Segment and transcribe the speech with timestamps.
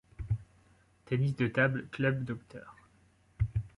[1.05, 2.65] Tennis de Table Club Dr.